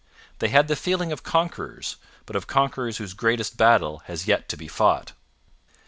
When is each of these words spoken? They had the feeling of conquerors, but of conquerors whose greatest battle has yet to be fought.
They 0.39 0.47
had 0.47 0.67
the 0.67 0.75
feeling 0.75 1.11
of 1.11 1.21
conquerors, 1.21 1.97
but 2.25 2.35
of 2.35 2.47
conquerors 2.47 2.97
whose 2.97 3.13
greatest 3.13 3.55
battle 3.55 3.99
has 4.05 4.25
yet 4.27 4.49
to 4.49 4.57
be 4.57 4.67
fought. 4.67 5.11